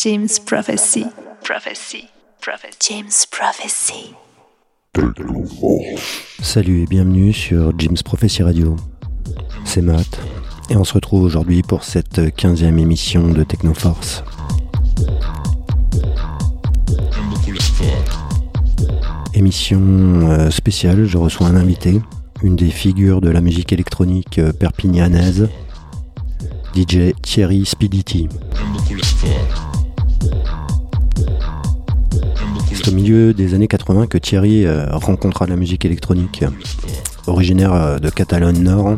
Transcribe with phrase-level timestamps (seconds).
[0.00, 1.06] James Prophecy.
[1.42, 2.08] Prophecy.
[2.40, 2.76] Prophecy.
[2.88, 4.14] James Prophecy.
[6.40, 8.76] Salut et bienvenue sur James Prophecy Radio.
[9.64, 10.20] C'est Matt
[10.70, 14.22] et on se retrouve aujourd'hui pour cette 15e émission de Technoforce.
[19.34, 19.80] Émission
[20.30, 22.00] euh, spéciale, je reçois un invité,
[22.44, 25.48] une des figures de la musique électronique euh, perpignanaise,
[26.76, 28.28] DJ Thierry Spidity.
[29.02, 29.57] C'est
[32.88, 36.44] au milieu des années 80 que Thierry euh, rencontra la musique électronique.
[37.26, 38.96] Originaire de Catalogne Nord,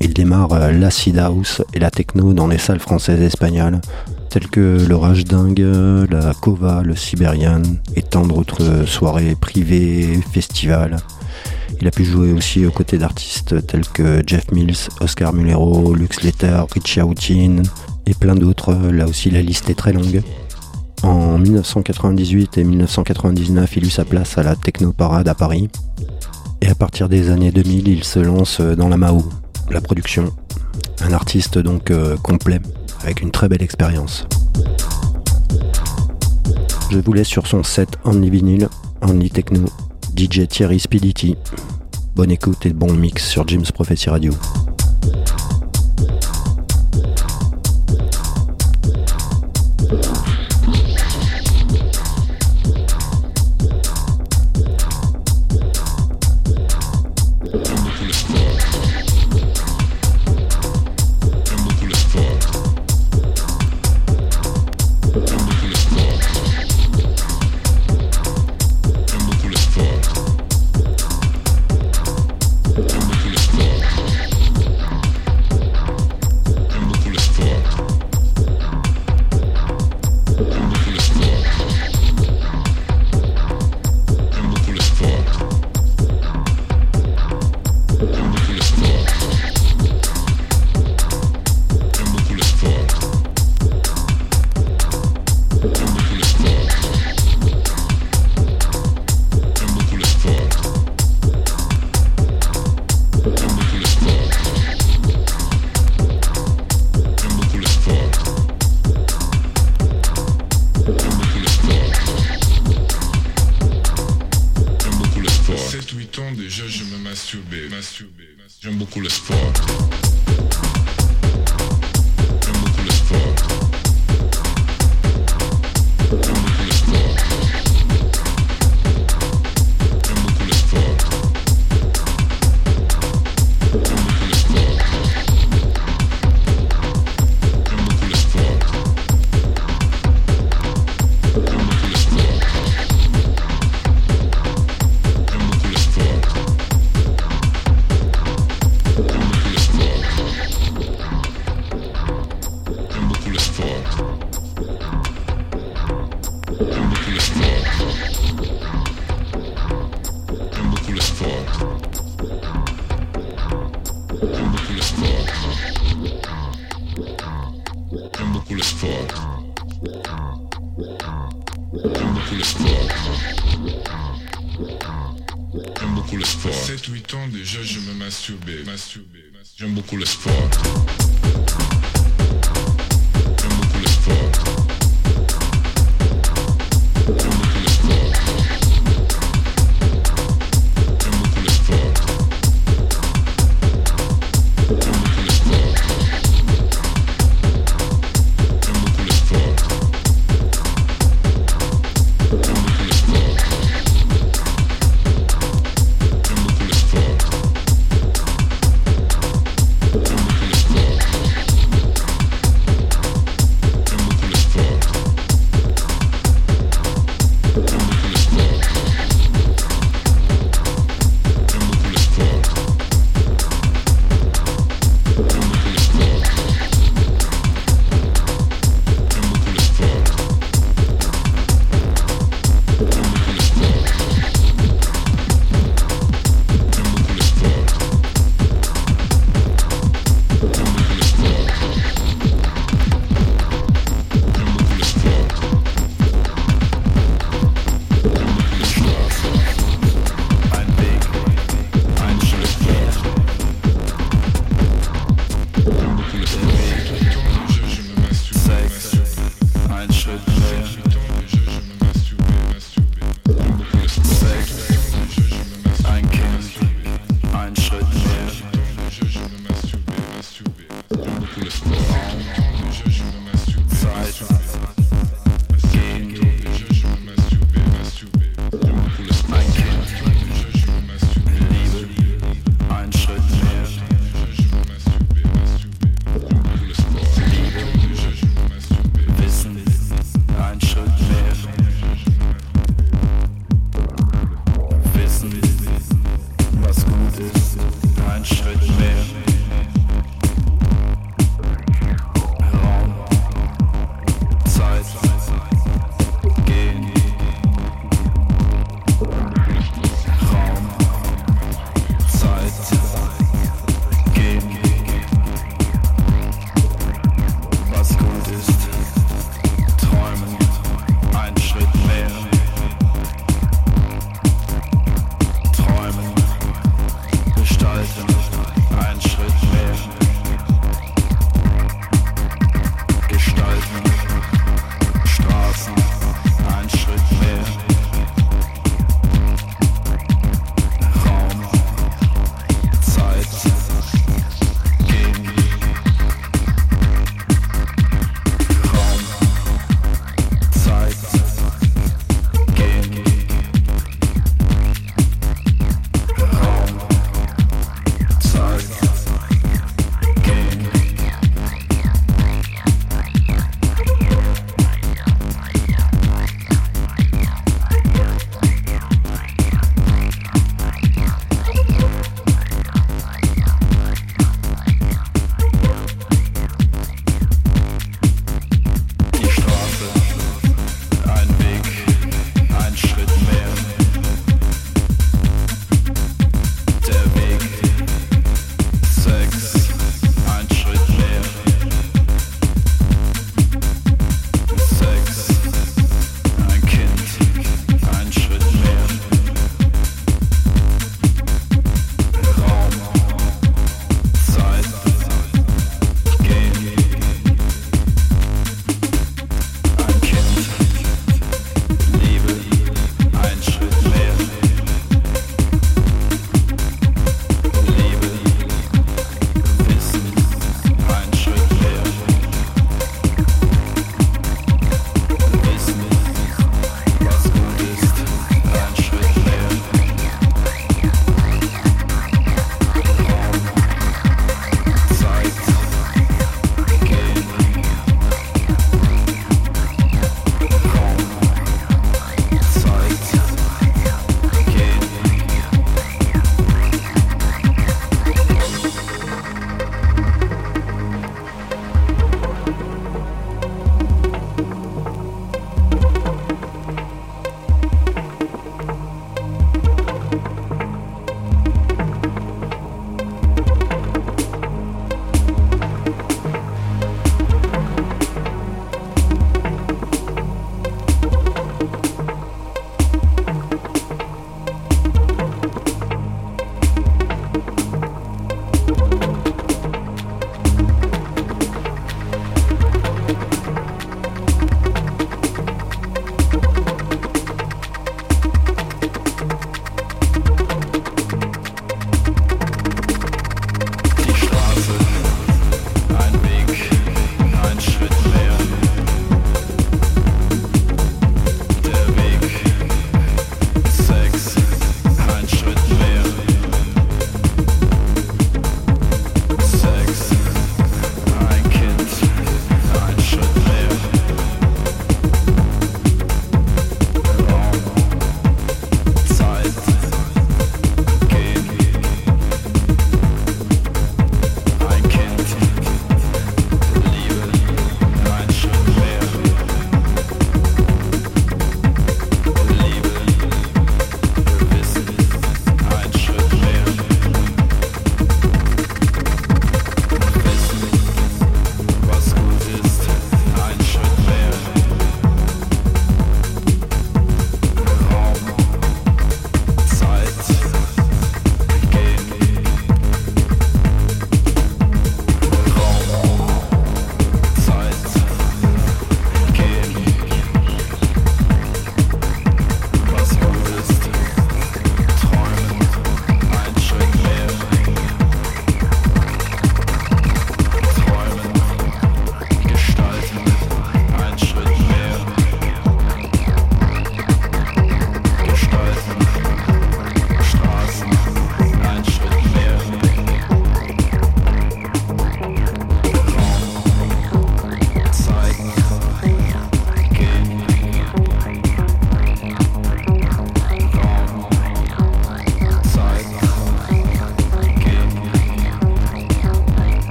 [0.00, 3.80] il démarre l'acid house et la techno dans les salles françaises et espagnoles,
[4.28, 5.66] telles que le Rage Dingue,
[6.10, 7.62] la Kova, le Siberian
[7.96, 10.98] et tant d'autres soirées privées, festivals.
[11.80, 16.22] Il a pu jouer aussi aux côtés d'artistes tels que Jeff Mills, Oscar Mulero, Lux
[16.22, 17.62] Letter, Richie Houghton
[18.06, 18.74] et plein d'autres.
[18.74, 20.22] Là aussi, la liste est très longue.
[21.02, 25.70] En 1998 et 1999, il eut sa place à la Technoparade à Paris.
[26.60, 29.24] Et à partir des années 2000, il se lance dans la Mao,
[29.70, 30.30] la production.
[31.00, 32.60] Un artiste donc euh, complet,
[33.02, 34.26] avec une très belle expérience.
[36.90, 38.68] Je vous laisse sur son set Only Vinyl,
[39.00, 39.64] Only Techno,
[40.14, 41.36] DJ Thierry Spidity.
[42.14, 44.32] Bonne écoute et bon mix sur James Prophecy Radio.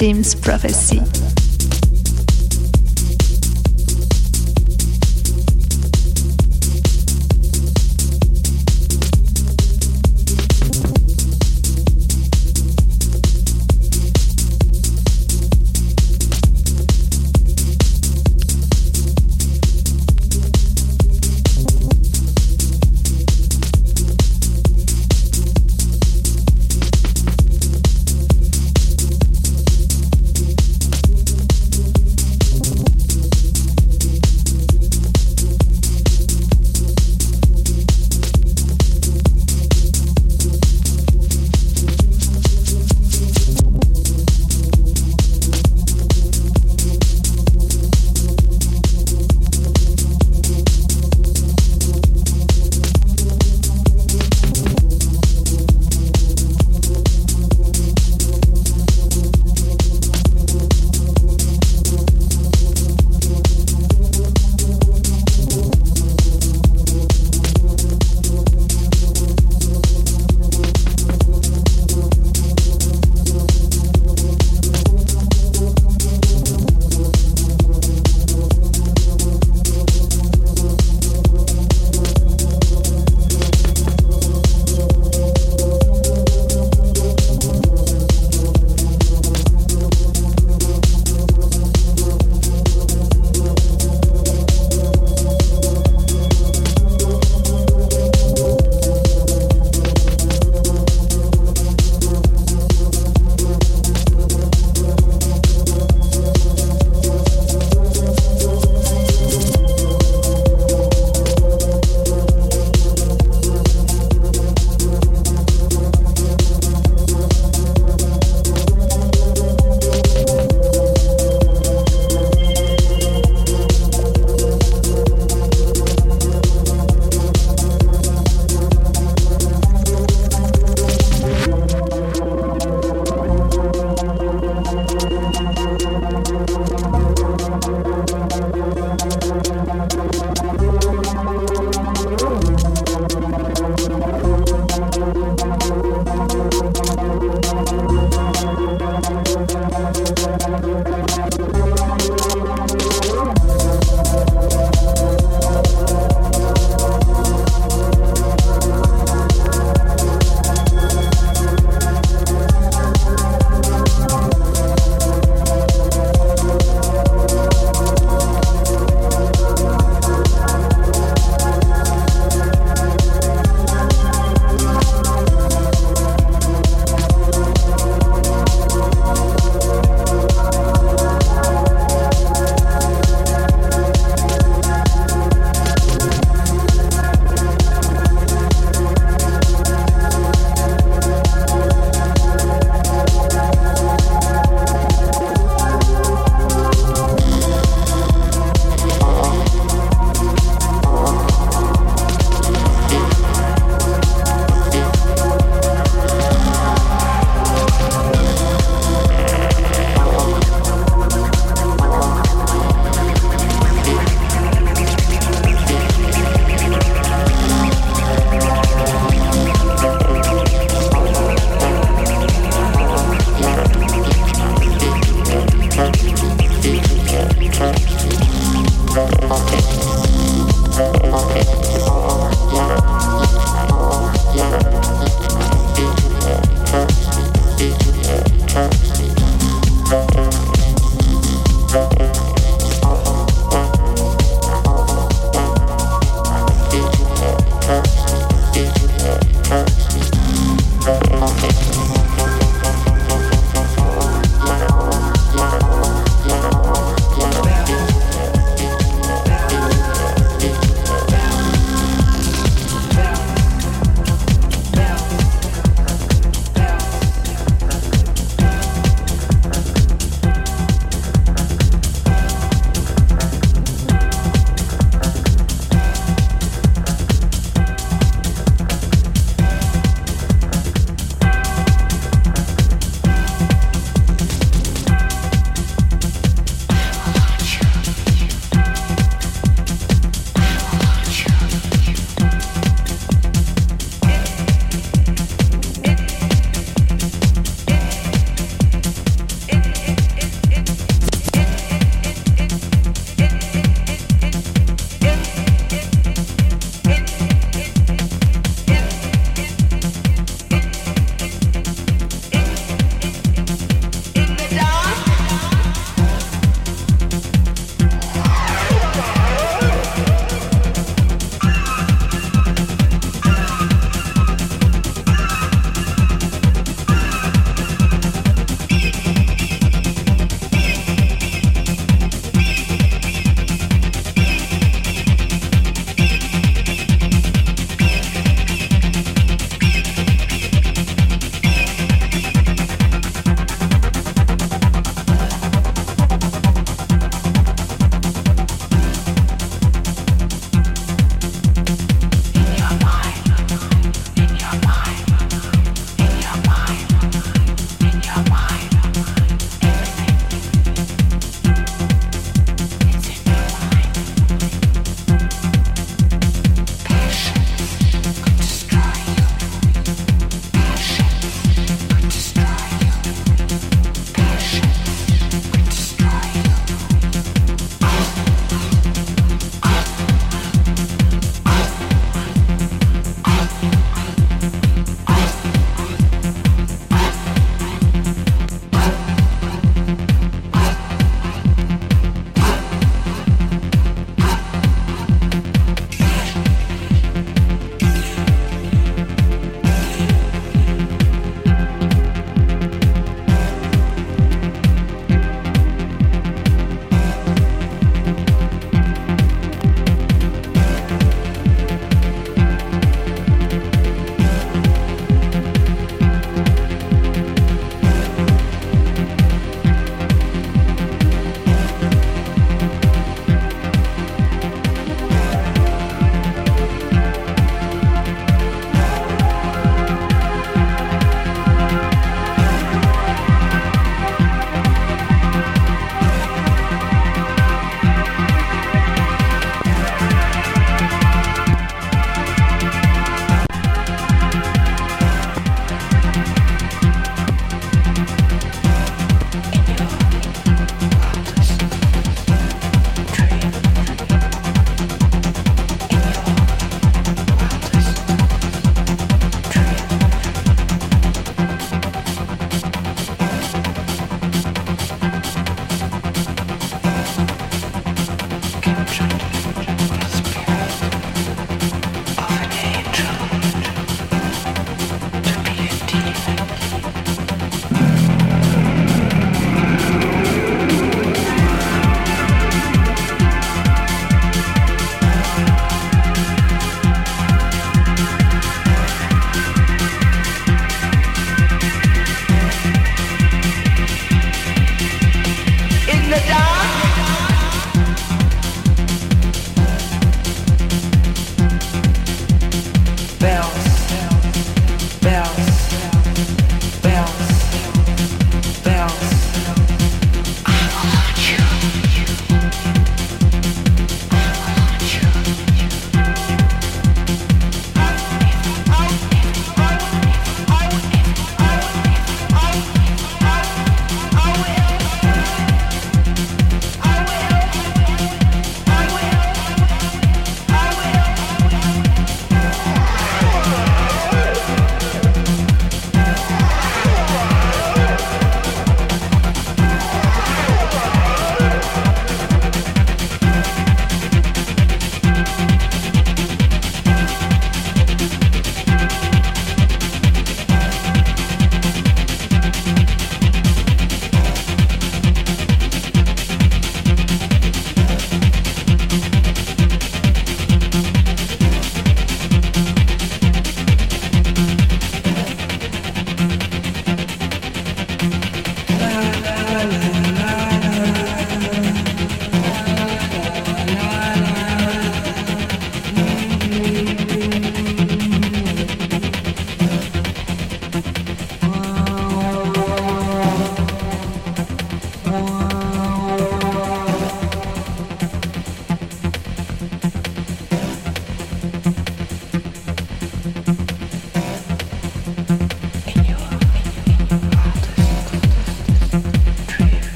[0.00, 1.19] James Prophecy.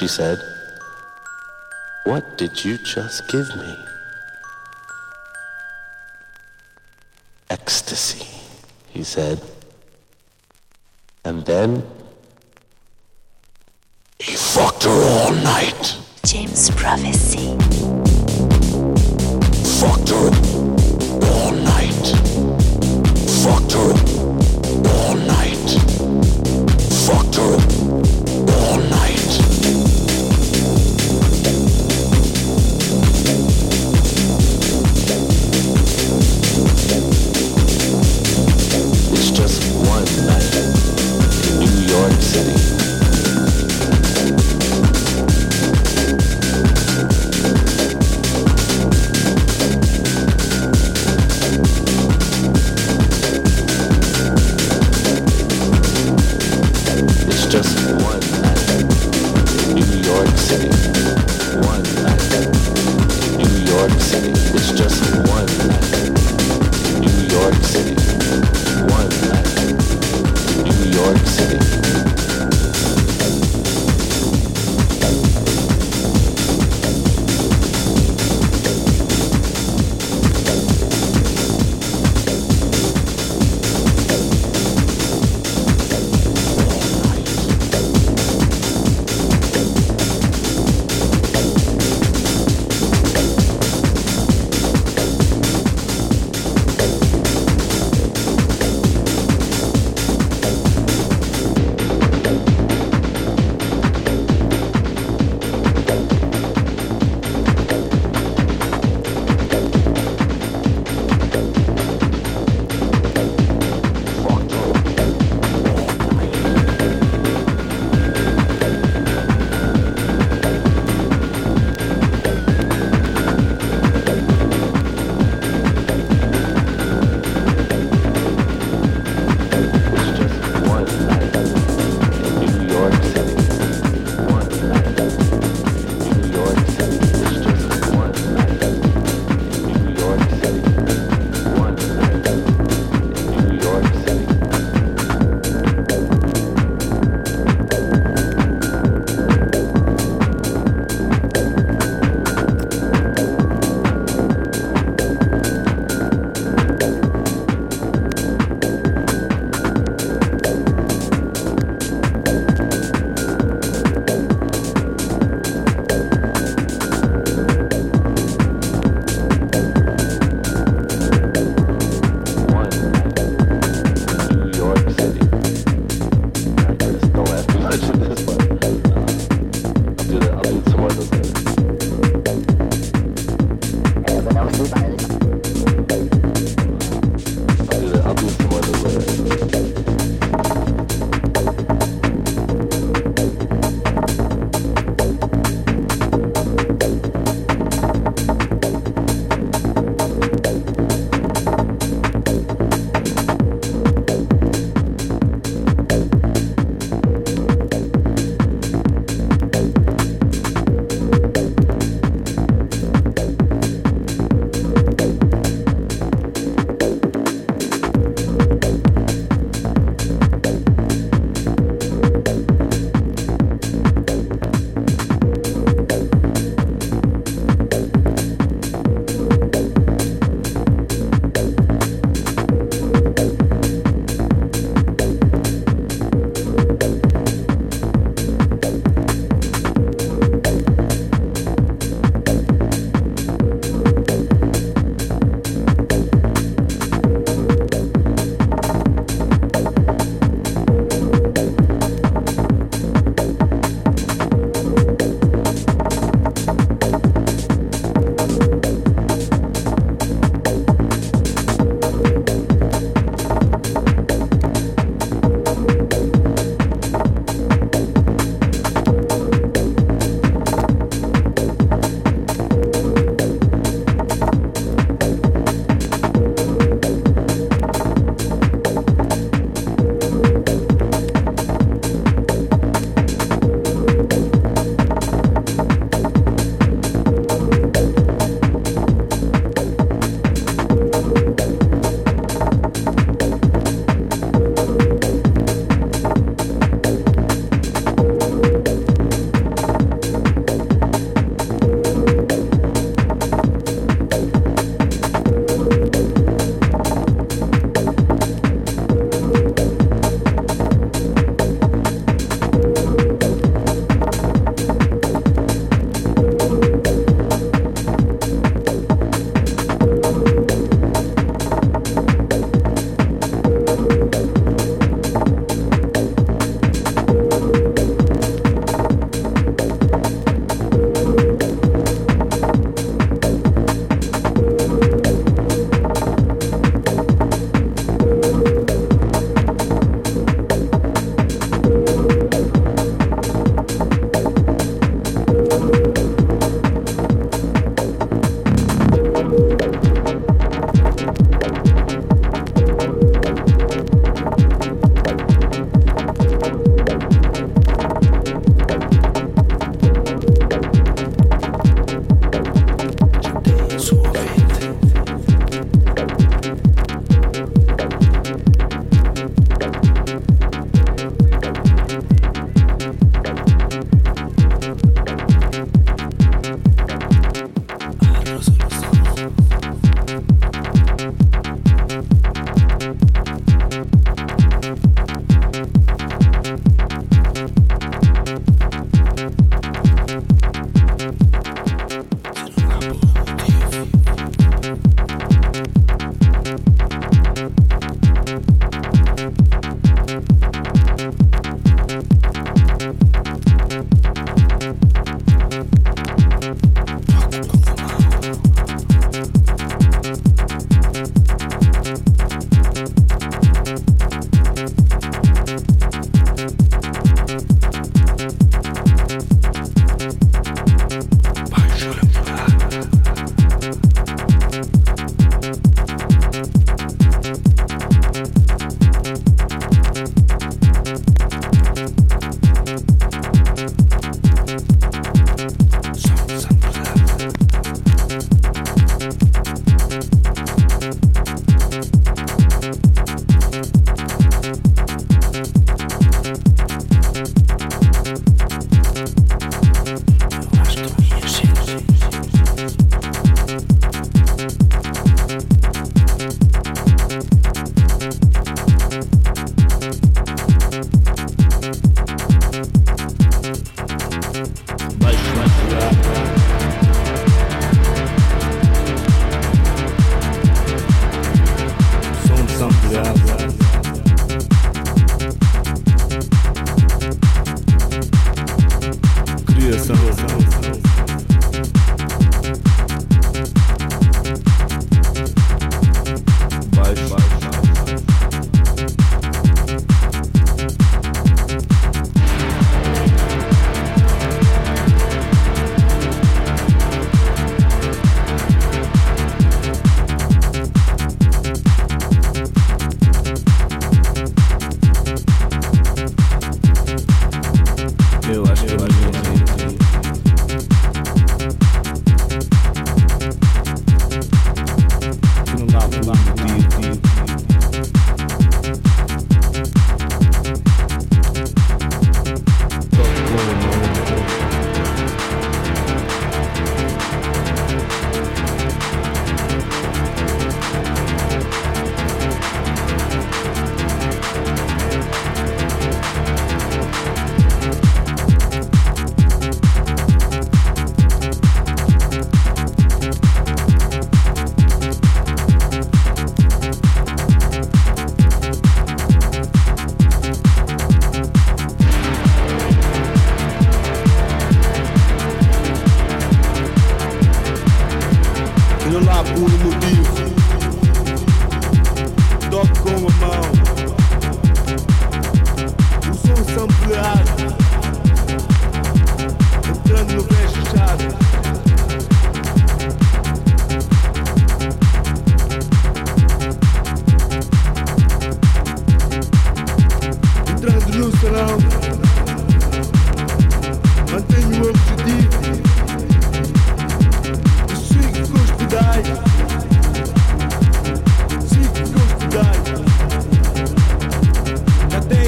[0.00, 0.42] she said.
[2.04, 3.79] What did you just give me?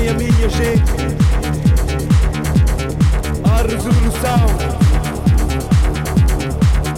[0.03, 0.83] Tem a minha gente.
[3.45, 4.47] A resolução.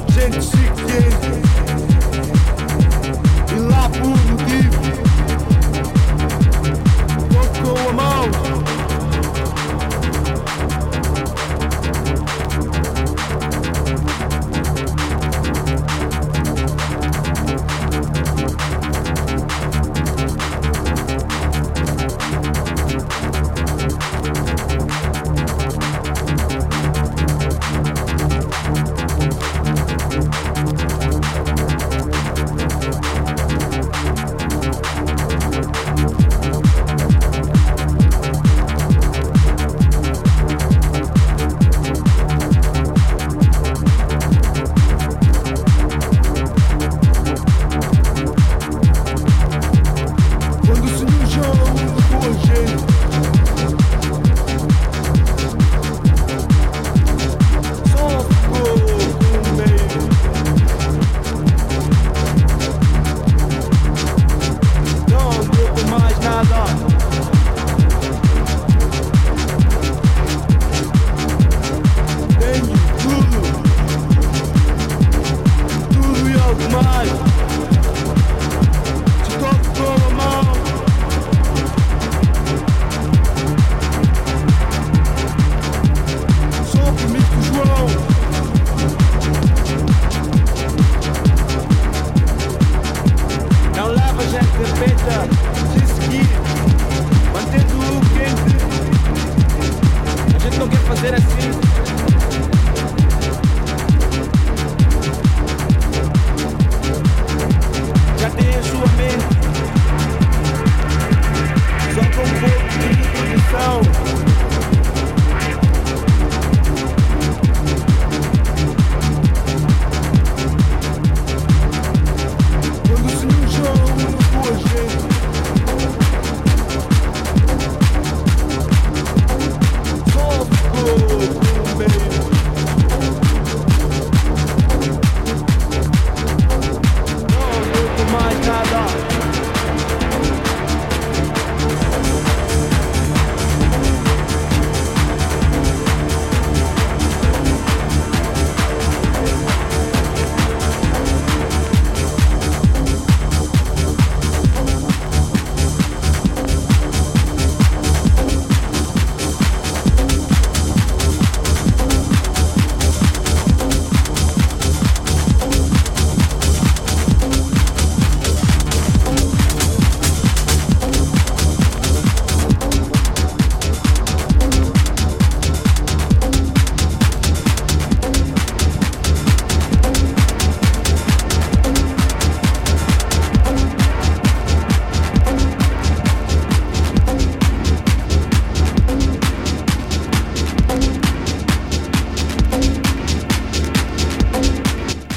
[0.09, 1.02] Gente chique.
[3.55, 4.80] E lá por motivo.
[7.28, 8.63] Toco com a mão.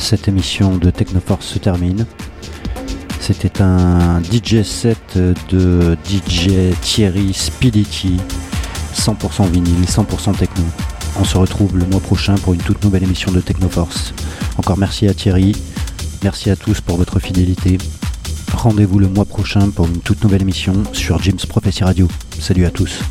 [0.10, 2.06] Cette émission de Technoforce se termine.
[3.20, 5.18] C'était un DJ set
[5.50, 8.16] de DJ Thierry Spiliti,
[8.96, 10.64] 100% vinyle, 100% techno.
[11.20, 14.14] On se retrouve le mois prochain pour une toute nouvelle émission de Technoforce.
[14.58, 15.54] Encore merci à Thierry,
[16.24, 17.78] merci à tous pour votre fidélité.
[18.54, 22.08] Rendez-vous le mois prochain pour une toute nouvelle émission sur James Prophecy Radio.
[22.40, 23.02] Salut à tous.